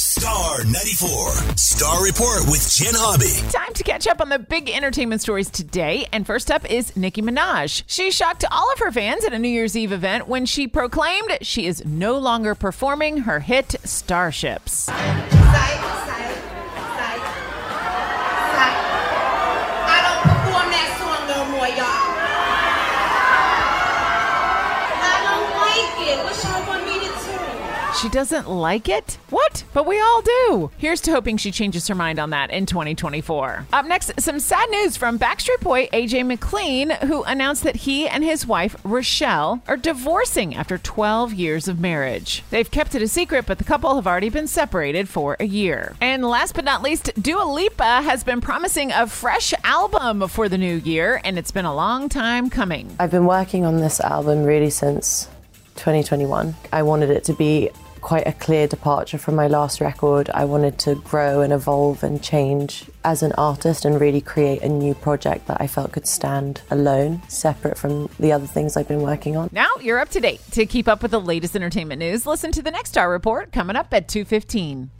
Star 0.00 0.64
94. 0.64 1.30
Star 1.58 2.02
Report 2.02 2.46
with 2.46 2.66
Jen 2.72 2.94
Hobby. 2.96 3.46
Time 3.52 3.74
to 3.74 3.82
catch 3.82 4.06
up 4.06 4.22
on 4.22 4.30
the 4.30 4.38
big 4.38 4.70
entertainment 4.70 5.20
stories 5.20 5.50
today. 5.50 6.06
And 6.10 6.26
first 6.26 6.50
up 6.50 6.68
is 6.70 6.96
Nicki 6.96 7.20
Minaj. 7.20 7.82
She 7.86 8.10
shocked 8.10 8.46
all 8.50 8.72
of 8.72 8.78
her 8.78 8.90
fans 8.90 9.26
at 9.26 9.34
a 9.34 9.38
New 9.38 9.50
Year's 9.50 9.76
Eve 9.76 9.92
event 9.92 10.26
when 10.26 10.46
she 10.46 10.66
proclaimed 10.66 11.36
she 11.42 11.66
is 11.66 11.84
no 11.84 12.16
longer 12.16 12.54
performing 12.54 13.18
her 13.18 13.40
hit 13.40 13.76
Starships. 13.84 14.72
Sight, 14.72 14.94
sight, 14.96 15.28
sight, 15.36 16.40
sight. 16.96 17.20
I 19.84 20.00
don't 20.00 20.22
perform 20.32 20.70
that 20.72 20.96
song 20.96 21.28
no 21.28 21.44
more, 21.52 21.68
y'all. 21.76 22.08
I 24.96 25.14
don't 25.28 25.50
like 25.60 25.92
it. 26.08 26.16
What 26.24 26.36
y'all 26.42 26.64
want 26.66 26.86
me 26.86 26.94
to 27.00 27.04
do? 27.04 27.10
She 28.00 28.08
doesn't 28.08 28.48
like 28.48 28.88
it? 28.88 29.18
What? 29.28 29.62
But 29.74 29.84
we 29.84 30.00
all 30.00 30.22
do. 30.22 30.70
Here's 30.78 31.02
to 31.02 31.10
hoping 31.10 31.36
she 31.36 31.50
changes 31.50 31.86
her 31.86 31.94
mind 31.94 32.18
on 32.18 32.30
that 32.30 32.50
in 32.50 32.64
2024. 32.64 33.66
Up 33.74 33.84
next, 33.84 34.18
some 34.18 34.40
sad 34.40 34.70
news 34.70 34.96
from 34.96 35.18
Backstreet 35.18 35.60
Boy 35.60 35.86
AJ 35.88 36.26
McLean, 36.26 36.88
who 36.88 37.22
announced 37.24 37.62
that 37.64 37.76
he 37.76 38.08
and 38.08 38.24
his 38.24 38.46
wife, 38.46 38.74
Rochelle, 38.84 39.60
are 39.68 39.76
divorcing 39.76 40.54
after 40.54 40.78
12 40.78 41.34
years 41.34 41.68
of 41.68 41.78
marriage. 41.78 42.42
They've 42.48 42.70
kept 42.70 42.94
it 42.94 43.02
a 43.02 43.08
secret, 43.08 43.44
but 43.44 43.58
the 43.58 43.64
couple 43.64 43.94
have 43.94 44.06
already 44.06 44.30
been 44.30 44.46
separated 44.46 45.06
for 45.06 45.36
a 45.38 45.44
year. 45.44 45.94
And 46.00 46.24
last 46.24 46.54
but 46.54 46.64
not 46.64 46.80
least, 46.80 47.10
Dua 47.20 47.44
Lipa 47.44 48.00
has 48.00 48.24
been 48.24 48.40
promising 48.40 48.92
a 48.92 49.08
fresh 49.08 49.52
album 49.62 50.26
for 50.28 50.48
the 50.48 50.56
new 50.56 50.76
year, 50.76 51.20
and 51.22 51.38
it's 51.38 51.50
been 51.50 51.66
a 51.66 51.74
long 51.74 52.08
time 52.08 52.48
coming. 52.48 52.96
I've 52.98 53.10
been 53.10 53.26
working 53.26 53.66
on 53.66 53.76
this 53.76 54.00
album 54.00 54.44
really 54.44 54.70
since 54.70 55.26
2021. 55.76 56.54
I 56.72 56.82
wanted 56.82 57.10
it 57.10 57.24
to 57.24 57.34
be 57.34 57.68
quite 58.00 58.26
a 58.26 58.32
clear 58.32 58.66
departure 58.66 59.18
from 59.18 59.34
my 59.34 59.46
last 59.46 59.80
record. 59.80 60.30
I 60.30 60.44
wanted 60.44 60.78
to 60.80 60.94
grow 60.96 61.40
and 61.40 61.52
evolve 61.52 62.02
and 62.02 62.22
change 62.22 62.84
as 63.04 63.22
an 63.22 63.32
artist 63.32 63.84
and 63.84 64.00
really 64.00 64.20
create 64.20 64.62
a 64.62 64.68
new 64.68 64.94
project 64.94 65.46
that 65.46 65.60
I 65.60 65.66
felt 65.66 65.92
could 65.92 66.06
stand 66.06 66.62
alone, 66.70 67.22
separate 67.28 67.78
from 67.78 68.08
the 68.18 68.32
other 68.32 68.46
things 68.46 68.76
I've 68.76 68.88
been 68.88 69.02
working 69.02 69.36
on. 69.36 69.50
Now 69.52 69.70
you're 69.80 69.98
up 69.98 70.10
to 70.10 70.20
date. 70.20 70.40
To 70.52 70.66
keep 70.66 70.88
up 70.88 71.02
with 71.02 71.10
the 71.10 71.20
latest 71.20 71.56
entertainment 71.56 71.98
news, 71.98 72.26
listen 72.26 72.52
to 72.52 72.62
the 72.62 72.70
next 72.70 72.90
Star 72.90 73.10
Report 73.10 73.52
coming 73.52 73.76
up 73.76 73.92
at 73.92 74.08
2:15. 74.08 74.99